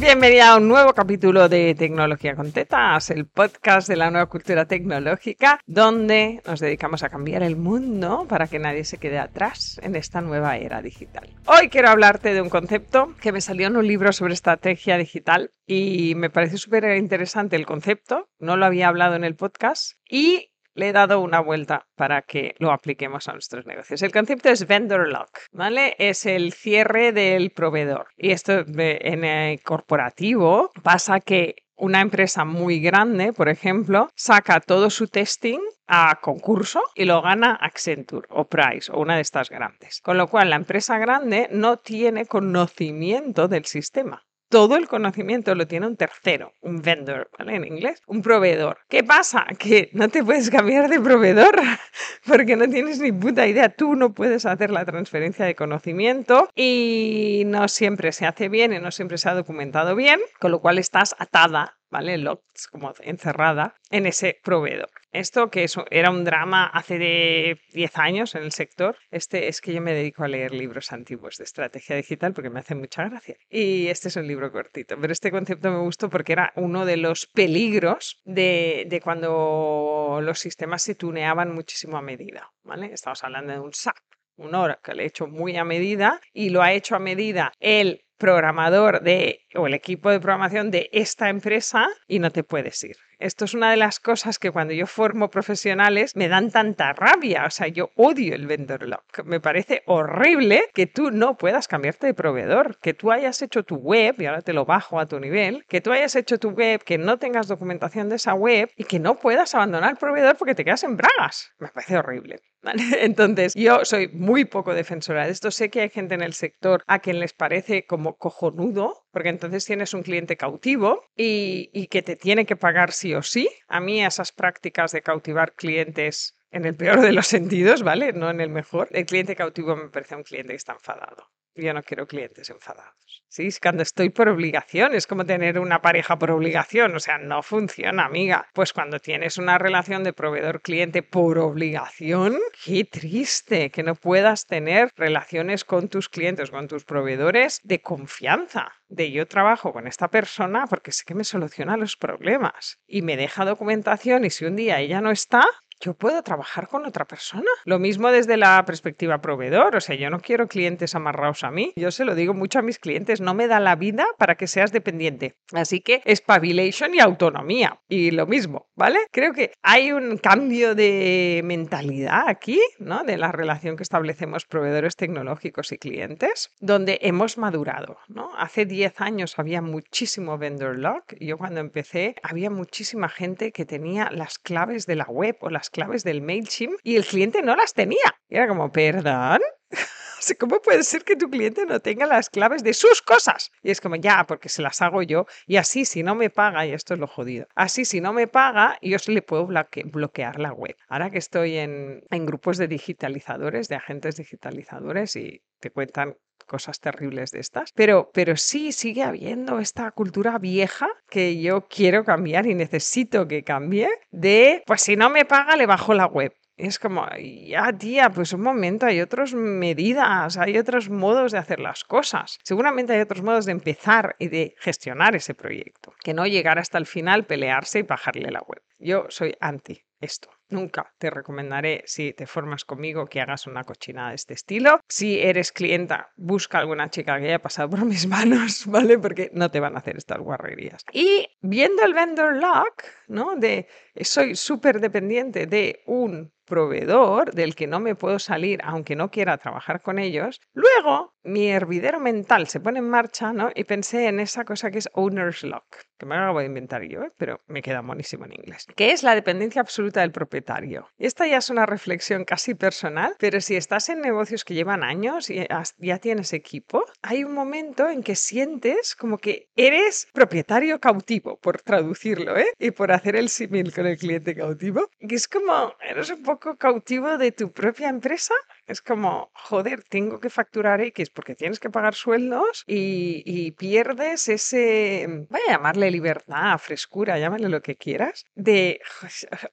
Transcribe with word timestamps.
Bienvenida 0.00 0.52
a 0.52 0.58
un 0.58 0.68
nuevo 0.68 0.92
capítulo 0.94 1.48
de 1.48 1.74
Tecnología 1.74 2.36
con 2.36 2.52
Tetas, 2.52 3.10
el 3.10 3.26
podcast 3.26 3.88
de 3.88 3.96
la 3.96 4.12
nueva 4.12 4.26
cultura 4.26 4.64
tecnológica, 4.64 5.60
donde 5.66 6.40
nos 6.46 6.60
dedicamos 6.60 7.02
a 7.02 7.08
cambiar 7.08 7.42
el 7.42 7.56
mundo 7.56 8.24
para 8.28 8.46
que 8.46 8.60
nadie 8.60 8.84
se 8.84 8.98
quede 8.98 9.18
atrás 9.18 9.80
en 9.82 9.96
esta 9.96 10.20
nueva 10.20 10.56
era 10.56 10.82
digital. 10.82 11.28
Hoy 11.46 11.68
quiero 11.68 11.88
hablarte 11.88 12.32
de 12.32 12.40
un 12.40 12.48
concepto 12.48 13.12
que 13.20 13.32
me 13.32 13.40
salió 13.40 13.66
en 13.66 13.76
un 13.76 13.88
libro 13.88 14.12
sobre 14.12 14.34
estrategia 14.34 14.96
digital 14.98 15.50
y 15.66 16.14
me 16.14 16.30
parece 16.30 16.58
súper 16.58 16.96
interesante 16.96 17.56
el 17.56 17.66
concepto, 17.66 18.28
no 18.38 18.56
lo 18.56 18.66
había 18.66 18.86
hablado 18.86 19.16
en 19.16 19.24
el 19.24 19.34
podcast 19.34 19.98
y 20.08 20.52
le 20.78 20.88
he 20.88 20.92
dado 20.92 21.20
una 21.20 21.40
vuelta 21.40 21.86
para 21.96 22.22
que 22.22 22.54
lo 22.58 22.70
apliquemos 22.70 23.28
a 23.28 23.32
nuestros 23.32 23.66
negocios. 23.66 24.00
El 24.02 24.12
concepto 24.12 24.48
es 24.48 24.66
vendor 24.66 25.08
lock, 25.08 25.38
¿vale? 25.52 25.96
Es 25.98 26.24
el 26.24 26.52
cierre 26.52 27.12
del 27.12 27.50
proveedor. 27.50 28.08
Y 28.16 28.30
esto 28.30 28.64
en 28.66 29.24
el 29.24 29.60
corporativo 29.62 30.70
pasa 30.82 31.20
que 31.20 31.56
una 31.76 32.00
empresa 32.00 32.44
muy 32.44 32.80
grande, 32.80 33.32
por 33.32 33.48
ejemplo, 33.48 34.08
saca 34.14 34.60
todo 34.60 34.90
su 34.90 35.08
testing 35.08 35.60
a 35.86 36.18
concurso 36.20 36.82
y 36.94 37.04
lo 37.04 37.22
gana 37.22 37.54
Accenture 37.54 38.26
o 38.30 38.44
Price 38.44 38.90
o 38.92 39.00
una 39.00 39.16
de 39.16 39.22
estas 39.22 39.48
grandes. 39.48 40.00
Con 40.00 40.16
lo 40.16 40.28
cual 40.28 40.50
la 40.50 40.56
empresa 40.56 40.98
grande 40.98 41.48
no 41.52 41.78
tiene 41.78 42.26
conocimiento 42.26 43.48
del 43.48 43.64
sistema 43.64 44.27
todo 44.48 44.76
el 44.76 44.88
conocimiento 44.88 45.54
lo 45.54 45.66
tiene 45.66 45.86
un 45.86 45.96
tercero, 45.96 46.52
un 46.60 46.82
vendor, 46.82 47.30
¿vale? 47.38 47.56
En 47.56 47.64
inglés, 47.64 48.02
un 48.06 48.22
proveedor. 48.22 48.78
¿Qué 48.88 49.04
pasa? 49.04 49.46
Que 49.58 49.90
no 49.92 50.08
te 50.08 50.24
puedes 50.24 50.50
cambiar 50.50 50.88
de 50.88 51.00
proveedor 51.00 51.60
porque 52.26 52.56
no 52.56 52.68
tienes 52.68 53.00
ni 53.00 53.12
puta 53.12 53.46
idea. 53.46 53.68
Tú 53.68 53.94
no 53.94 54.12
puedes 54.12 54.46
hacer 54.46 54.70
la 54.70 54.84
transferencia 54.84 55.44
de 55.44 55.54
conocimiento 55.54 56.48
y 56.54 57.42
no 57.46 57.68
siempre 57.68 58.12
se 58.12 58.26
hace 58.26 58.48
bien 58.48 58.72
y 58.72 58.78
no 58.78 58.90
siempre 58.90 59.18
se 59.18 59.28
ha 59.28 59.34
documentado 59.34 59.94
bien, 59.94 60.20
con 60.40 60.50
lo 60.50 60.60
cual 60.60 60.78
estás 60.78 61.14
atada 61.18 61.78
¿vale? 61.90 62.18
Locked, 62.18 62.44
como 62.70 62.92
encerrada 63.00 63.74
en 63.90 64.06
ese 64.06 64.38
proveedor. 64.42 64.90
Esto 65.18 65.50
que 65.50 65.64
eso 65.64 65.84
era 65.90 66.10
un 66.10 66.22
drama 66.22 66.66
hace 66.66 66.96
de 66.96 67.60
10 67.72 67.98
años 67.98 68.36
en 68.36 68.44
el 68.44 68.52
sector, 68.52 68.96
este 69.10 69.48
es 69.48 69.60
que 69.60 69.72
yo 69.72 69.80
me 69.80 69.92
dedico 69.92 70.22
a 70.22 70.28
leer 70.28 70.54
libros 70.54 70.92
antiguos 70.92 71.38
de 71.38 71.42
estrategia 71.42 71.96
digital 71.96 72.32
porque 72.32 72.50
me 72.50 72.60
hace 72.60 72.76
mucha 72.76 73.02
gracia. 73.08 73.36
Y 73.50 73.88
este 73.88 74.06
es 74.06 74.16
un 74.16 74.28
libro 74.28 74.52
cortito, 74.52 74.96
pero 75.00 75.12
este 75.12 75.32
concepto 75.32 75.72
me 75.72 75.80
gustó 75.80 76.08
porque 76.08 76.34
era 76.34 76.52
uno 76.54 76.86
de 76.86 76.98
los 76.98 77.26
peligros 77.26 78.20
de, 78.24 78.84
de 78.86 79.00
cuando 79.00 80.20
los 80.22 80.38
sistemas 80.38 80.82
se 80.82 80.94
tuneaban 80.94 81.52
muchísimo 81.52 81.96
a 81.96 82.02
medida, 82.02 82.52
¿vale? 82.62 82.92
Estamos 82.92 83.24
hablando 83.24 83.52
de 83.52 83.58
un 83.58 83.74
SAP, 83.74 83.96
un 84.36 84.54
Oracle 84.54 85.04
hecho 85.04 85.26
muy 85.26 85.56
a 85.56 85.64
medida 85.64 86.20
y 86.32 86.50
lo 86.50 86.62
ha 86.62 86.72
hecho 86.72 86.94
a 86.94 87.00
medida 87.00 87.50
el 87.58 88.04
programador 88.18 89.02
de 89.02 89.40
o 89.56 89.66
el 89.66 89.74
equipo 89.74 90.12
de 90.12 90.20
programación 90.20 90.70
de 90.70 90.88
esta 90.92 91.28
empresa 91.28 91.88
y 92.06 92.20
no 92.20 92.30
te 92.30 92.44
puedes 92.44 92.84
ir. 92.84 92.96
Esto 93.18 93.46
es 93.46 93.54
una 93.54 93.72
de 93.72 93.76
las 93.76 93.98
cosas 93.98 94.38
que 94.38 94.52
cuando 94.52 94.74
yo 94.74 94.86
formo 94.86 95.28
profesionales 95.28 96.14
me 96.14 96.28
dan 96.28 96.52
tanta 96.52 96.92
rabia. 96.92 97.46
O 97.46 97.50
sea, 97.50 97.66
yo 97.66 97.90
odio 97.96 98.34
el 98.34 98.46
vendor 98.46 98.86
lock. 98.86 99.24
Me 99.24 99.40
parece 99.40 99.82
horrible 99.86 100.62
que 100.72 100.86
tú 100.86 101.10
no 101.10 101.36
puedas 101.36 101.66
cambiarte 101.66 102.06
de 102.06 102.14
proveedor, 102.14 102.78
que 102.78 102.94
tú 102.94 103.10
hayas 103.10 103.42
hecho 103.42 103.64
tu 103.64 103.74
web, 103.76 104.14
y 104.20 104.26
ahora 104.26 104.42
te 104.42 104.52
lo 104.52 104.64
bajo 104.64 105.00
a 105.00 105.06
tu 105.06 105.18
nivel, 105.18 105.64
que 105.68 105.80
tú 105.80 105.90
hayas 105.90 106.14
hecho 106.14 106.38
tu 106.38 106.50
web, 106.50 106.84
que 106.84 106.96
no 106.96 107.18
tengas 107.18 107.48
documentación 107.48 108.08
de 108.08 108.16
esa 108.16 108.34
web 108.34 108.70
y 108.76 108.84
que 108.84 109.00
no 109.00 109.16
puedas 109.16 109.52
abandonar 109.54 109.90
el 109.90 109.96
proveedor 109.96 110.36
porque 110.36 110.54
te 110.54 110.64
quedas 110.64 110.84
en 110.84 110.96
bragas. 110.96 111.52
Me 111.58 111.68
parece 111.68 111.98
horrible. 111.98 112.40
Entonces, 113.00 113.54
yo 113.54 113.84
soy 113.84 114.08
muy 114.08 114.44
poco 114.44 114.74
defensora 114.74 115.24
de 115.24 115.32
esto. 115.32 115.50
Sé 115.50 115.70
que 115.70 115.80
hay 115.80 115.90
gente 115.90 116.14
en 116.14 116.22
el 116.22 116.34
sector 116.34 116.82
a 116.86 116.98
quien 116.98 117.20
les 117.20 117.32
parece 117.32 117.86
como 117.86 118.16
cojonudo, 118.16 119.06
porque 119.10 119.28
entonces 119.28 119.64
tienes 119.64 119.94
un 119.94 120.02
cliente 120.02 120.36
cautivo 120.36 121.04
y, 121.16 121.86
que 121.88 122.02
te 122.02 122.16
tiene 122.16 122.46
que 122.46 122.56
pagar 122.56 122.92
sí 122.92 123.14
o 123.14 123.22
sí. 123.22 123.48
A 123.68 123.80
mí 123.80 124.04
esas 124.04 124.32
prácticas 124.32 124.92
de 124.92 125.02
cautivar 125.02 125.54
clientes 125.54 126.36
en 126.50 126.64
el 126.64 126.76
peor 126.76 127.00
de 127.00 127.12
los 127.12 127.26
sentidos, 127.36 127.82
¿vale? 127.82 128.12
No 128.12 128.30
en 128.30 128.40
el 128.40 128.50
mejor. 128.50 128.88
El 128.90 129.06
cliente 129.06 129.36
cautivo 129.36 129.76
me 129.76 129.88
parece 129.88 130.16
un 130.16 130.22
cliente 130.22 130.52
que 130.52 130.56
está 130.56 130.72
enfadado. 130.72 131.28
Yo 131.58 131.74
no 131.74 131.82
quiero 131.82 132.06
clientes 132.06 132.50
enfadados. 132.50 133.24
Sí, 133.26 133.48
es 133.48 133.58
cuando 133.58 133.82
estoy 133.82 134.10
por 134.10 134.28
obligación, 134.28 134.94
es 134.94 135.06
como 135.06 135.26
tener 135.26 135.58
una 135.58 135.82
pareja 135.82 136.18
por 136.18 136.30
obligación, 136.30 136.94
o 136.94 137.00
sea, 137.00 137.18
no 137.18 137.42
funciona, 137.42 138.04
amiga. 138.04 138.46
Pues 138.54 138.72
cuando 138.72 139.00
tienes 139.00 139.38
una 139.38 139.58
relación 139.58 140.04
de 140.04 140.12
proveedor-cliente 140.12 141.02
por 141.02 141.38
obligación, 141.38 142.38
qué 142.64 142.84
triste 142.84 143.70
que 143.70 143.82
no 143.82 143.96
puedas 143.96 144.46
tener 144.46 144.90
relaciones 144.96 145.64
con 145.64 145.88
tus 145.88 146.08
clientes, 146.08 146.50
con 146.50 146.68
tus 146.68 146.84
proveedores 146.84 147.60
de 147.64 147.82
confianza. 147.82 148.72
De 148.88 149.10
yo 149.10 149.26
trabajo 149.26 149.72
con 149.72 149.86
esta 149.86 150.08
persona 150.08 150.66
porque 150.66 150.92
sé 150.92 151.02
que 151.04 151.14
me 151.14 151.24
soluciona 151.24 151.76
los 151.76 151.96
problemas 151.96 152.78
y 152.86 153.02
me 153.02 153.16
deja 153.16 153.44
documentación 153.44 154.24
y 154.24 154.30
si 154.30 154.46
un 154.46 154.56
día 154.56 154.80
ella 154.80 155.00
no 155.00 155.10
está, 155.10 155.44
yo 155.80 155.94
puedo 155.94 156.22
trabajar 156.22 156.68
con 156.68 156.86
otra 156.86 157.04
persona. 157.04 157.50
Lo 157.64 157.78
mismo 157.78 158.10
desde 158.10 158.36
la 158.36 158.64
perspectiva 158.64 159.20
proveedor, 159.20 159.76
o 159.76 159.80
sea, 159.80 159.96
yo 159.96 160.10
no 160.10 160.20
quiero 160.20 160.48
clientes 160.48 160.94
amarrados 160.94 161.44
a 161.44 161.50
mí. 161.50 161.72
Yo 161.76 161.90
se 161.90 162.04
lo 162.04 162.14
digo 162.14 162.34
mucho 162.34 162.58
a 162.58 162.62
mis 162.62 162.78
clientes, 162.78 163.20
no 163.20 163.34
me 163.34 163.46
da 163.46 163.60
la 163.60 163.76
vida 163.76 164.06
para 164.18 164.36
que 164.36 164.46
seas 164.46 164.72
dependiente. 164.72 165.36
Así 165.52 165.80
que 165.80 166.02
espabilation 166.04 166.94
y 166.94 167.00
autonomía. 167.00 167.80
Y 167.88 168.10
lo 168.10 168.26
mismo, 168.26 168.68
¿vale? 168.74 168.98
Creo 169.12 169.32
que 169.32 169.52
hay 169.62 169.92
un 169.92 170.18
cambio 170.18 170.74
de 170.74 171.42
mentalidad 171.44 172.28
aquí, 172.28 172.60
¿no? 172.78 173.04
De 173.04 173.16
la 173.16 173.32
relación 173.32 173.76
que 173.76 173.82
establecemos 173.82 174.46
proveedores 174.46 174.96
tecnológicos 174.96 175.72
y 175.72 175.78
clientes, 175.78 176.50
donde 176.60 176.98
hemos 177.02 177.38
madurado, 177.38 177.98
¿no? 178.08 178.30
Hace 178.36 178.66
10 178.66 179.00
años 179.00 179.38
había 179.38 179.62
muchísimo 179.62 180.38
vendor 180.38 180.76
lock. 180.76 181.14
Yo 181.20 181.38
cuando 181.38 181.60
empecé 181.60 182.16
había 182.22 182.50
muchísima 182.50 183.08
gente 183.08 183.52
que 183.52 183.64
tenía 183.64 184.10
las 184.10 184.38
claves 184.38 184.86
de 184.86 184.96
la 184.96 185.04
web 185.04 185.36
o 185.40 185.50
las 185.50 185.67
claves 185.70 186.04
del 186.04 186.22
MailChimp 186.22 186.78
y 186.82 186.96
el 186.96 187.04
cliente 187.04 187.42
no 187.42 187.56
las 187.56 187.74
tenía. 187.74 188.16
Y 188.28 188.36
era 188.36 188.48
como, 188.48 188.70
perdón. 188.70 189.40
¿Cómo 190.38 190.60
puede 190.60 190.82
ser 190.82 191.04
que 191.04 191.16
tu 191.16 191.30
cliente 191.30 191.64
no 191.64 191.80
tenga 191.80 192.06
las 192.06 192.28
claves 192.28 192.62
de 192.62 192.74
sus 192.74 193.02
cosas? 193.02 193.50
Y 193.62 193.70
es 193.70 193.80
como, 193.80 193.96
ya, 193.96 194.24
porque 194.26 194.48
se 194.48 194.62
las 194.62 194.82
hago 194.82 195.02
yo. 195.02 195.26
Y 195.46 195.56
así, 195.56 195.84
si 195.84 196.02
no 196.02 196.14
me 196.14 196.30
paga, 196.30 196.66
y 196.66 196.72
esto 196.72 196.94
es 196.94 197.00
lo 197.00 197.06
jodido, 197.06 197.46
así, 197.54 197.84
si 197.84 198.00
no 198.00 198.12
me 198.12 198.26
paga, 198.26 198.78
yo 198.82 198.98
se 198.98 199.12
le 199.12 199.22
puedo 199.22 199.46
bloquear 199.46 200.38
la 200.40 200.52
web. 200.52 200.76
Ahora 200.88 201.10
que 201.10 201.18
estoy 201.18 201.56
en, 201.58 202.02
en 202.10 202.26
grupos 202.26 202.58
de 202.58 202.68
digitalizadores, 202.68 203.68
de 203.68 203.76
agentes 203.76 204.16
digitalizadores, 204.16 205.16
y 205.16 205.42
te 205.60 205.70
cuentan 205.70 206.16
cosas 206.46 206.80
terribles 206.80 207.30
de 207.30 207.40
estas. 207.40 207.72
Pero, 207.72 208.10
pero 208.12 208.36
sí 208.36 208.72
sigue 208.72 209.02
habiendo 209.02 209.58
esta 209.58 209.90
cultura 209.90 210.38
vieja 210.38 210.88
que 211.08 211.40
yo 211.40 211.66
quiero 211.68 212.04
cambiar 212.04 212.46
y 212.46 212.54
necesito 212.54 213.28
que 213.28 213.44
cambie 213.44 213.88
de, 214.10 214.62
pues 214.66 214.82
si 214.82 214.96
no 214.96 215.10
me 215.10 215.24
paga, 215.24 215.56
le 215.56 215.66
bajo 215.66 215.94
la 215.94 216.06
web. 216.06 216.34
Es 216.56 216.80
como, 216.80 217.06
ya 217.16 217.72
tía, 217.72 218.10
pues 218.10 218.32
un 218.32 218.40
momento, 218.40 218.86
hay 218.86 219.00
otras 219.00 219.32
medidas, 219.32 220.36
hay 220.36 220.58
otros 220.58 220.90
modos 220.90 221.30
de 221.30 221.38
hacer 221.38 221.60
las 221.60 221.84
cosas. 221.84 222.40
Seguramente 222.42 222.92
hay 222.94 223.00
otros 223.00 223.22
modos 223.22 223.46
de 223.46 223.52
empezar 223.52 224.16
y 224.18 224.26
de 224.26 224.56
gestionar 224.58 225.14
ese 225.14 225.34
proyecto, 225.34 225.94
que 226.02 226.14
no 226.14 226.26
llegar 226.26 226.58
hasta 226.58 226.78
el 226.78 226.86
final, 226.86 227.26
pelearse 227.26 227.78
y 227.78 227.82
bajarle 227.82 228.32
la 228.32 228.40
web. 228.40 228.60
Yo 228.80 229.06
soy 229.08 229.36
anti 229.38 229.87
esto. 230.00 230.30
Nunca 230.48 230.94
te 230.98 231.10
recomendaré, 231.10 231.82
si 231.86 232.12
te 232.12 232.26
formas 232.26 232.64
conmigo, 232.64 233.06
que 233.06 233.20
hagas 233.20 233.46
una 233.46 233.64
cochinada 233.64 234.10
de 234.10 234.14
este 234.16 234.34
estilo. 234.34 234.80
Si 234.88 235.20
eres 235.20 235.52
clienta, 235.52 236.12
busca 236.16 236.58
alguna 236.58 236.88
chica 236.90 237.18
que 237.18 237.26
haya 237.26 237.42
pasado 237.42 237.70
por 237.70 237.84
mis 237.84 238.06
manos, 238.06 238.66
¿vale? 238.66 238.98
Porque 238.98 239.30
no 239.32 239.50
te 239.50 239.60
van 239.60 239.76
a 239.76 239.80
hacer 239.80 239.96
estas 239.96 240.18
guarrerías. 240.18 240.84
Y 240.92 241.28
viendo 241.40 241.82
el 241.84 241.94
vendor 241.94 242.36
lock, 242.36 242.84
¿no? 243.08 243.36
De 243.36 243.66
soy 244.00 244.36
súper 244.36 244.80
dependiente 244.80 245.46
de 245.46 245.82
un 245.86 246.32
proveedor 246.48 247.32
del 247.32 247.54
que 247.54 247.66
no 247.66 247.80
me 247.80 247.94
puedo 247.94 248.18
salir 248.18 248.60
aunque 248.64 248.96
no 248.96 249.10
quiera 249.10 249.38
trabajar 249.38 249.82
con 249.82 249.98
ellos, 249.98 250.40
luego 250.52 251.14
mi 251.22 251.48
hervidero 251.48 252.00
mental 252.00 252.48
se 252.48 252.60
pone 252.60 252.78
en 252.78 252.88
marcha 252.88 253.32
¿no? 253.32 253.50
y 253.54 253.64
pensé 253.64 254.06
en 254.06 254.18
esa 254.18 254.44
cosa 254.44 254.70
que 254.70 254.78
es 254.78 254.88
owner's 254.94 255.42
lock, 255.42 255.76
que 255.98 256.06
me 256.06 256.16
acabo 256.16 256.40
de 256.40 256.46
inventar 256.46 256.82
yo, 256.84 257.02
¿eh? 257.02 257.12
pero 257.18 257.42
me 257.46 257.60
queda 257.60 257.82
monísimo 257.82 258.24
en 258.24 258.32
inglés, 258.32 258.66
que 258.74 258.92
es 258.92 259.02
la 259.02 259.14
dependencia 259.14 259.60
absoluta 259.60 260.00
del 260.00 260.10
propietario. 260.10 260.88
Esta 260.96 261.26
ya 261.26 261.38
es 261.38 261.50
una 261.50 261.66
reflexión 261.66 262.24
casi 262.24 262.54
personal, 262.54 263.14
pero 263.18 263.40
si 263.40 263.56
estás 263.56 263.88
en 263.90 264.00
negocios 264.00 264.44
que 264.44 264.54
llevan 264.54 264.82
años 264.82 265.28
y 265.28 265.46
ya 265.78 265.98
tienes 265.98 266.32
equipo, 266.32 266.84
hay 267.02 267.24
un 267.24 267.34
momento 267.34 267.88
en 267.88 268.02
que 268.02 268.16
sientes 268.16 268.94
como 268.94 269.18
que 269.18 269.48
eres 269.54 270.08
propietario 270.14 270.80
cautivo, 270.80 271.38
por 271.38 271.60
traducirlo, 271.60 272.38
¿eh? 272.38 272.48
y 272.58 272.70
por 272.70 272.90
hacer 272.92 273.16
el 273.16 273.28
símil 273.28 273.72
con 273.74 273.86
el 273.86 273.98
cliente 273.98 274.34
cautivo, 274.34 274.88
que 274.98 275.14
es 275.14 275.28
como 275.28 275.74
eres 275.82 276.10
un 276.10 276.22
poco 276.22 276.37
cautivo 276.38 277.18
de 277.18 277.32
tu 277.32 277.50
propia 277.52 277.88
empresa 277.88 278.34
Es 278.68 278.82
como, 278.82 279.30
joder, 279.32 279.82
tengo 279.82 280.20
que 280.20 280.28
facturar 280.28 280.82
X 280.82 281.08
porque 281.08 281.34
tienes 281.34 281.58
que 281.58 281.70
pagar 281.70 281.94
sueldos 281.94 282.64
y, 282.66 283.22
y 283.24 283.52
pierdes 283.52 284.28
ese, 284.28 285.26
voy 285.30 285.40
a 285.48 285.52
llamarle 285.52 285.90
libertad, 285.90 286.58
frescura, 286.58 287.18
llámale 287.18 287.48
lo 287.48 287.62
que 287.62 287.76
quieras, 287.76 288.26
de 288.34 288.80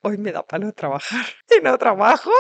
hoy 0.02 0.18
me 0.18 0.34
da 0.34 0.44
palo 0.44 0.74
trabajar 0.74 1.26
y 1.58 1.64
no 1.64 1.78
trabajo, 1.78 2.32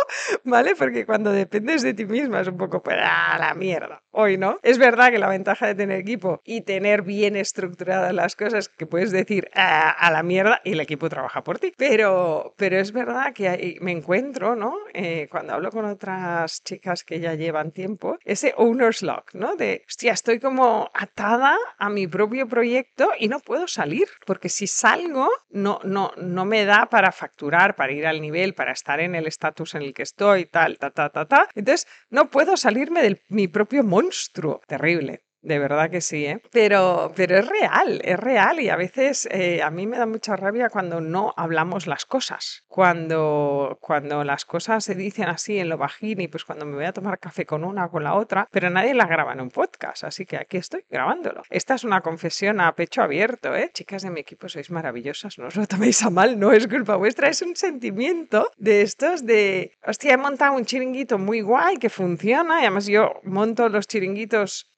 ¿vale? 0.44 0.76
Porque 0.76 1.06
cuando 1.06 1.32
dependes 1.32 1.82
de 1.82 1.94
ti 1.94 2.06
misma 2.06 2.42
es 2.42 2.50
un 2.50 2.58
poco, 2.58 2.84
pues, 2.84 2.98
a 3.02 3.38
la 3.40 3.54
mierda. 3.54 4.04
Hoy 4.12 4.38
no. 4.38 4.60
Es 4.62 4.78
verdad 4.78 5.12
que 5.12 5.18
la 5.18 5.30
ventaja 5.30 5.68
de 5.68 5.76
tener 5.76 6.00
equipo 6.00 6.42
y 6.44 6.62
tener 6.62 7.04
bien 7.04 7.38
estructuradas 7.38 8.14
las 8.14 8.36
cosas, 8.36 8.68
que 8.68 8.86
puedes 8.86 9.12
decir 9.12 9.50
a 9.54 10.12
la 10.12 10.24
mierda 10.24 10.62
y 10.66 10.74
el 10.74 10.82
equipo 10.82 11.08
trabaja 11.08 11.44
por 11.44 11.60
ti. 11.60 11.74
Pero, 11.78 12.54
pero 12.58 12.78
es 12.78 12.92
verdad 12.92 13.34
que 13.34 13.78
me 13.82 13.92
encuentro, 13.92 14.56
¿no? 14.56 14.76
Eh, 14.94 15.28
cuando 15.32 15.54
hablo 15.54 15.72
con 15.72 15.86
otras 15.86 16.64
chicas 16.66 17.06
que 17.06 17.22
ya 17.22 17.36
llevan 17.36 17.72
tiempo, 17.72 18.18
ese 18.26 18.54
owner's 18.58 19.02
lock, 19.02 19.34
¿no? 19.34 19.56
De, 19.56 19.86
hostia, 19.88 20.12
estoy 20.12 20.42
como 20.42 20.92
atada 20.94 21.56
a 21.78 21.90
mi 21.90 22.08
propio 22.08 22.50
proyecto 22.50 23.12
y 23.18 23.30
no 23.30 23.40
puedo 23.40 23.68
salir, 23.68 24.10
porque 24.26 24.50
si 24.50 24.68
salgo, 24.68 25.30
no, 25.50 25.80
no, 25.84 26.12
no 26.18 26.44
me 26.44 26.66
da 26.66 26.88
para 26.88 27.14
facturar, 27.14 27.78
para 27.78 27.94
ir 27.94 28.06
al 28.06 28.20
nivel, 28.20 28.54
para 28.54 28.74
estar 28.74 29.00
en 29.00 29.16
el 29.16 29.28
estatus 29.28 29.76
en 29.76 29.84
el 29.84 29.94
que 29.94 30.04
estoy, 30.04 30.46
tal, 30.46 30.78
ta, 30.78 30.92
ta, 30.92 31.10
ta, 31.10 31.26
ta. 31.26 31.48
Entonces, 31.56 31.88
no 32.10 32.30
puedo 32.30 32.58
salirme 32.58 33.02
de 33.02 33.22
mi 33.30 33.48
propio 33.48 33.84
monstruo. 33.84 34.60
Terrible. 34.68 35.25
De 35.46 35.60
verdad 35.60 35.92
que 35.92 36.02
sí, 36.02 36.26
¿eh? 36.26 36.42
Pero, 36.52 37.14
pero 37.16 37.38
es 37.38 37.48
real, 37.48 38.02
es 38.04 38.20
real 38.20 38.60
y 38.60 38.70
a 38.70 38.76
veces 38.76 39.28
eh, 39.30 39.62
a 39.62 39.70
mí 39.70 39.86
me 39.86 40.00
da 40.00 40.08
mucha 40.08 40.36
rabia 40.36 40.70
cuando 40.70 41.02
no 41.02 41.36
hablamos 41.38 41.86
las 41.86 42.08
cosas, 42.08 42.64
cuando, 42.68 43.78
cuando 43.80 44.24
las 44.24 44.44
cosas 44.44 44.84
se 44.84 44.96
dicen 44.96 45.26
así 45.26 45.60
en 45.60 45.70
lo 45.70 45.78
bajín 45.78 46.20
y 46.20 46.28
pues 46.28 46.46
cuando 46.46 46.66
me 46.66 46.74
voy 46.74 46.86
a 46.86 46.94
tomar 46.94 47.20
café 47.20 47.46
con 47.46 47.64
una 47.64 47.86
o 47.86 47.92
con 47.92 48.04
la 48.04 48.16
otra, 48.16 48.48
pero 48.50 48.72
nadie 48.72 48.96
la 48.96 49.06
graba 49.06 49.34
en 49.34 49.42
un 49.42 49.52
podcast, 49.52 50.04
así 50.04 50.26
que 50.26 50.38
aquí 50.38 50.58
estoy 50.58 50.84
grabándolo. 50.90 51.44
Esta 51.52 51.76
es 51.76 51.84
una 51.84 52.02
confesión 52.02 52.60
a 52.60 52.74
pecho 52.74 53.04
abierto, 53.04 53.56
¿eh? 53.56 53.70
Chicas 53.72 54.02
de 54.02 54.10
mi 54.10 54.22
equipo, 54.22 54.50
sois 54.50 54.72
maravillosas, 54.72 55.38
no 55.38 55.46
os 55.46 55.56
lo 55.56 55.68
toméis 55.68 56.02
a 56.02 56.10
mal, 56.10 56.40
no 56.40 56.54
es 56.54 56.68
culpa 56.68 56.96
vuestra, 56.96 57.30
es 57.30 57.44
un 57.44 57.56
sentimiento 57.56 58.50
de 58.58 58.82
estos 58.82 59.24
de, 59.24 59.78
hostia, 59.86 60.16
he 60.16 60.18
montado 60.18 60.56
un 60.56 60.66
chiringuito 60.66 61.20
muy 61.20 61.42
guay 61.42 61.78
que 61.78 61.92
funciona 61.92 62.62
y 62.62 62.62
además 62.62 62.88
yo 62.88 63.22
monto 63.22 63.70
los 63.70 63.86
chiringuitos, 63.86 64.72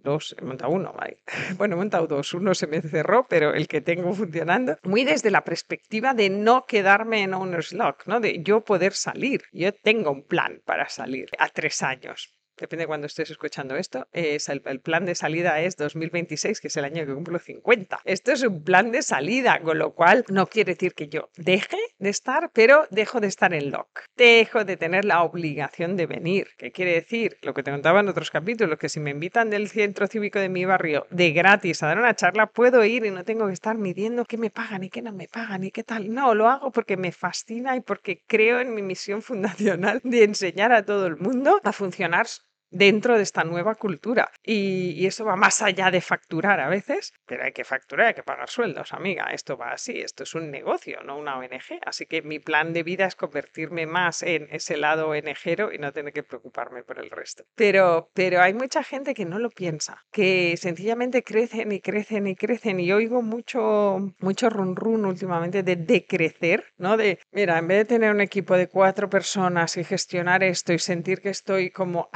uno, 0.66 0.94
Bueno, 1.58 1.76
he 1.76 1.78
montado 1.78 2.08
dos, 2.08 2.34
uno 2.34 2.56
se 2.56 2.68
me 2.68 2.82
cerró, 2.82 3.28
pero 3.30 3.54
el 3.54 3.68
que 3.68 3.82
tengo 3.82 4.14
funcionando, 4.14 4.78
muy 4.84 5.04
desde 5.04 5.30
la 5.30 5.44
perspectiva 5.44 6.14
de 6.14 6.30
no 6.30 6.66
quedarme 6.66 7.22
en 7.22 7.34
owner's 7.34 7.74
lock, 7.74 8.08
¿no? 8.08 8.20
De 8.20 8.42
yo 8.42 8.62
poder 8.62 8.94
salir. 8.94 9.44
Yo 9.52 9.74
tengo 9.74 10.12
un 10.12 10.24
plan 10.24 10.62
para 10.66 10.90
salir 10.90 11.30
a 11.38 11.50
tres 11.50 11.84
años 11.84 12.37
depende 12.58 12.84
de 12.84 12.88
cuando 12.88 13.08
estés 13.08 13.30
escuchando 13.32 13.76
esto, 13.76 14.08
es 14.12 14.50
el, 14.50 14.62
plan 14.62 15.06
de 15.06 15.16
salida 15.16 15.60
es 15.62 15.78
2026, 15.78 16.62
que 16.62 16.68
es 16.68 16.78
el 16.78 16.86
año 16.86 17.06
que 17.06 17.14
cumplo 17.14 17.40
50. 17.40 18.02
Esto 18.04 18.32
es 18.32 18.44
un 18.44 18.64
plan 18.64 18.92
de 18.92 19.02
salida, 19.02 19.60
con 19.62 19.80
lo 19.80 19.94
cual 19.94 20.26
no 20.30 20.48
quiere 20.48 20.74
decir 20.74 20.94
que 20.94 21.08
yo 21.08 21.30
deje 21.38 21.78
de 22.00 22.10
estar, 22.10 22.52
pero 22.54 22.88
dejo 22.90 23.20
de 23.20 23.28
estar 23.28 23.54
en 23.54 23.72
lock. 23.72 24.02
Dejo 24.16 24.64
de 24.66 24.78
tener 24.78 25.06
la 25.06 25.24
obligación 25.24 25.96
de 25.96 26.06
venir. 26.06 26.50
¿Qué 26.58 26.72
quiere 26.72 26.94
decir? 26.94 27.38
Lo 27.42 27.54
que 27.54 27.64
te 27.64 27.72
contaba 27.72 28.00
en 28.00 28.10
otros 28.10 28.32
capítulos, 28.32 28.78
que 28.78 28.90
si 28.90 29.00
me 29.00 29.12
invitan 29.12 29.50
del 29.50 29.70
centro 29.70 30.08
cívico 30.08 30.40
de 30.40 30.50
mi 30.50 30.66
barrio 30.66 31.08
de 31.10 31.32
gratis 31.32 31.84
a 31.84 31.88
dar 31.88 32.00
una 32.00 32.16
charla, 32.16 32.48
puedo 32.48 32.84
ir 32.84 33.06
y 33.06 33.12
no 33.12 33.24
tengo 33.24 33.48
que 33.48 33.54
estar 33.54 33.78
midiendo 33.78 34.26
qué 34.26 34.38
me 34.38 34.50
pagan 34.50 34.84
y 34.84 34.90
qué 34.90 35.02
no 35.02 35.14
me 35.14 35.28
pagan 35.28 35.64
y 35.64 35.72
qué 35.72 35.84
tal. 35.84 36.14
No, 36.14 36.34
lo 36.34 36.50
hago 36.50 36.72
porque 36.72 36.98
me 36.98 37.12
fascina 37.12 37.76
y 37.76 37.82
porque 37.82 38.24
creo 38.28 38.60
en 38.60 38.74
mi 38.74 38.82
misión 38.82 39.22
fundacional 39.28 40.02
de 40.04 40.24
enseñar 40.24 40.72
a 40.72 40.86
todo 40.86 41.08
el 41.08 41.18
mundo 41.18 41.60
a 41.64 41.72
funcionar 41.72 42.28
dentro 42.70 43.18
de 43.18 43.24
esta 43.24 43.44
nueva 43.44 43.76
cultura. 43.76 44.32
Y, 44.44 45.06
eso 45.08 45.24
va 45.24 45.38
más 45.38 45.62
allá 45.62 45.90
de 45.90 46.02
facturar 46.02 46.60
a 46.60 46.68
veces, 46.68 47.14
pero 47.26 47.46
hay 47.46 47.54
que 47.54 47.64
facturar, 47.64 48.08
hay 48.08 48.14
que 48.14 48.24
pagar 48.24 48.50
sueldos, 48.50 48.94
amiga. 48.94 49.28
Esto 49.32 49.58
va 49.58 49.72
así, 49.72 50.02
esto 50.02 50.24
es 50.24 50.36
un 50.36 50.52
negocio, 50.52 51.00
no 51.04 51.18
una 51.18 51.38
ONG. 51.38 51.80
Así 51.86 52.06
que 52.06 52.22
mi 52.22 52.40
plan 52.40 52.74
de 52.74 52.84
vida 52.84 53.06
es 53.06 53.16
convertirme 53.16 53.86
más 53.86 54.22
en 54.22 54.48
ese 54.52 54.76
lado 54.76 55.10
ONGero 55.10 55.72
y 55.72 55.78
no 55.78 55.94
tener 55.94 56.12
que 56.12 56.24
preocuparme 56.24 56.84
por 56.84 57.00
el 57.00 57.10
resto. 57.10 57.46
Pero, 57.56 58.10
pero 58.14 58.42
hay 58.42 58.54
mucha 58.54 58.84
gente 58.84 59.14
que 59.14 59.26
no 59.26 59.40
lo 59.40 59.50
piensa, 59.50 60.04
que 60.12 60.58
sencillamente 60.58 61.24
crecen 61.24 61.72
y 61.72 61.80
crecen 61.80 62.28
y 62.28 62.36
crecen. 62.36 62.80
Y 62.82 62.92
oigo 62.92 63.22
mucho, 63.22 63.98
mucho 64.20 64.50
run 64.50 64.76
run 64.76 65.06
últimamente 65.06 65.64
de 65.64 65.78
decrecer, 65.78 66.66
¿no? 66.78 66.98
De, 66.98 67.20
mira, 67.32 67.58
en 67.58 67.68
vez 67.68 67.78
de 67.80 67.86
tener 67.86 68.12
un 68.12 68.22
equipo 68.22 68.58
de 68.58 68.68
cuatro 68.68 69.10
personas 69.10 69.78
y 69.78 69.84
gestionar 69.84 70.44
esto 70.44 70.74
y 70.74 70.80
sentir 70.80 71.22
que 71.22 71.30
estoy 71.30 71.72
como 71.72 72.10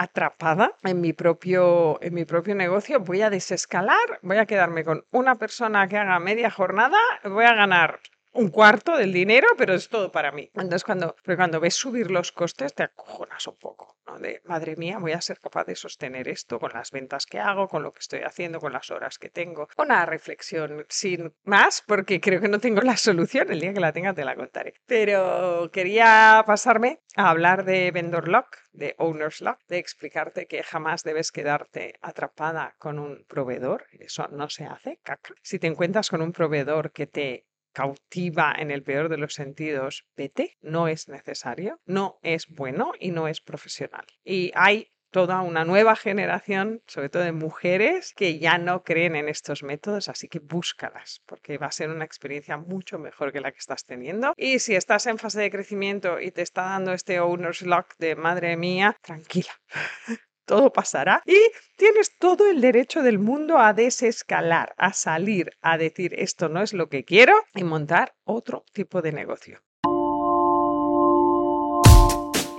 en 0.84 1.02
mi 1.02 1.14
propio, 1.14 2.02
en 2.02 2.14
mi 2.14 2.26
propio 2.26 2.56
negocio, 2.56 3.00
voy 3.00 3.22
a 3.22 3.30
desescalar, 3.30 4.20
voy 4.24 4.38
a 4.38 4.46
quedarme 4.46 4.84
con 4.84 5.06
una 5.12 5.36
persona 5.36 5.88
que 5.88 5.98
haga 5.98 6.20
media 6.20 6.50
jornada, 6.50 6.98
voy 7.24 7.46
a 7.46 7.54
ganar 7.54 8.00
un 8.34 8.50
cuarto 8.50 8.98
del 8.98 9.12
dinero, 9.12 9.48
pero 9.58 9.74
es 9.74 9.90
todo 9.90 10.12
para 10.12 10.32
mí. 10.32 10.50
Entonces, 10.54 10.84
cuando, 10.84 11.16
cuando 11.36 11.60
ves 11.60 11.76
subir 11.76 12.12
los 12.12 12.32
costes, 12.32 12.74
te 12.74 12.84
acojonas 12.84 13.46
un 13.48 13.58
poco, 13.58 13.98
¿no? 14.08 14.18
De, 14.20 14.42
madre 14.46 14.76
mía, 14.76 15.00
voy 15.00 15.12
a 15.12 15.22
ser 15.22 15.40
capaz 15.40 15.66
de 15.66 15.76
sostener 15.76 16.28
esto 16.28 16.60
con 16.60 16.72
las 16.74 16.92
ventas 16.92 17.26
que 17.26 17.40
hago, 17.40 17.68
con 17.68 17.84
lo 17.84 17.92
que 17.92 18.00
estoy 18.00 18.22
haciendo, 18.22 18.60
con 18.60 18.74
las 18.74 18.90
horas 18.92 19.18
que 19.18 19.30
tengo. 19.30 19.68
Una 19.78 20.06
reflexión 20.06 20.86
sin 20.90 21.34
más, 21.44 21.84
porque 21.86 22.22
creo 22.22 22.40
que 22.40 22.48
no 22.48 22.60
tengo 22.60 22.82
la 22.82 22.98
solución. 22.98 23.52
El 23.52 23.60
día 23.60 23.74
que 23.74 23.80
la 23.80 23.94
tenga 23.94 24.14
te 24.14 24.26
la 24.26 24.36
contaré. 24.36 24.76
Pero 24.86 25.70
quería 25.72 26.44
pasarme 26.46 27.02
a 27.16 27.30
hablar 27.30 27.66
de 27.66 27.92
Vendor 27.92 28.28
Lock, 28.28 28.58
de 28.72 28.96
Owner's 28.98 29.42
Lock, 29.42 29.60
de 29.68 29.78
explicarte 29.78 30.48
que 30.48 30.64
jamás 30.64 31.04
debes 31.04 31.32
quedarte 31.32 31.96
atrapada 32.02 32.76
con 32.78 33.00
un 33.00 33.26
proveedor. 33.28 33.88
Eso 33.92 34.28
no 34.30 34.50
se 34.50 34.66
hace, 34.66 35.00
caca. 35.04 35.34
Si 35.42 35.60
te 35.60 35.68
encuentras 35.68 36.10
con 36.10 36.22
un 36.22 36.32
proveedor 36.32 36.92
que 36.92 37.08
te 37.08 37.46
cautiva 37.74 38.54
en 38.58 38.72
el 38.72 38.84
peor 38.84 39.10
de 39.10 39.18
los 39.18 39.34
sentidos, 39.34 40.06
vete, 40.16 40.58
no 40.62 40.88
es 40.88 41.08
necesario, 41.08 41.80
no 41.86 42.20
es 42.22 42.48
bueno 42.48 42.94
y 43.00 43.12
no 43.12 43.28
es 43.28 43.42
profesional. 43.42 44.06
Y 44.24 44.52
hay 44.56 44.92
toda 45.12 45.42
una 45.42 45.66
nueva 45.66 45.96
generación, 45.96 46.82
sobre 46.88 47.10
todo 47.10 47.24
de 47.24 47.34
mujeres, 47.34 48.14
que 48.16 48.40
ya 48.40 48.58
no 48.58 48.84
creen 48.84 49.16
en 49.16 49.28
estos 49.28 49.62
métodos, 49.62 50.08
así 50.08 50.28
que 50.28 50.40
búscalas, 50.40 51.22
porque 51.26 51.58
va 51.58 51.68
a 51.68 51.72
ser 51.72 51.90
una 51.90 52.06
experiencia 52.06 52.58
mucho 52.58 52.98
mejor 52.98 53.32
que 53.32 53.42
la 53.42 53.52
que 53.52 53.60
estás 53.60 53.86
teniendo. 53.86 54.34
Y 54.38 54.60
si 54.60 54.76
estás 54.76 55.06
en 55.08 55.18
fase 55.18 55.42
de 55.42 55.52
crecimiento 55.52 56.20
y 56.20 56.32
te 56.32 56.42
está 56.42 56.64
dando 56.64 56.94
este 56.94 57.20
owner's 57.20 57.62
lock 57.62 57.96
de 57.98 58.16
madre 58.16 58.56
mía, 58.56 58.98
tranquila. 59.02 59.52
todo 60.46 60.72
pasará 60.74 61.22
y 61.26 61.38
tienes 61.78 62.18
todo 62.18 62.50
el 62.50 62.62
derecho 62.62 63.02
del 63.02 63.20
mundo 63.20 63.60
a 63.60 63.74
desescalar, 63.74 64.74
a 64.78 64.94
salir, 64.94 65.52
a 65.62 65.78
decir 65.78 66.14
esto 66.18 66.50
no 66.50 66.62
es 66.62 66.74
lo 66.74 66.90
que 66.90 67.06
quiero 67.06 67.34
y 67.54 67.64
montar 67.64 68.14
otro 68.24 68.66
tipo 68.74 69.02
de 69.02 69.12
negocio. 69.12 69.62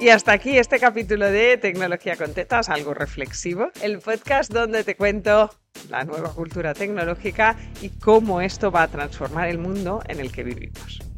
Y 0.03 0.09
hasta 0.09 0.33
aquí 0.33 0.59
este 0.59 0.81
capítulo 0.81 1.31
de 1.31 1.59
Tecnología 1.59 2.17
con 2.17 2.35
Tetas, 2.35 2.69
algo 2.69 2.93
reflexivo, 2.93 3.71
el 3.83 4.01
podcast 4.01 4.53
donde 4.53 4.83
te 4.83 4.97
cuento 4.97 5.51
la 5.91 6.03
nueva 6.05 6.35
cultura 6.35 6.75
tecnológica 6.75 7.57
y 7.81 7.91
cómo 7.91 8.41
esto 8.41 8.73
va 8.73 8.83
a 8.83 8.89
transformar 8.89 9.47
el 9.47 9.59
mundo 9.59 10.03
en 10.09 10.19
el 10.19 10.33
que 10.33 10.43
vivimos. 10.43 11.12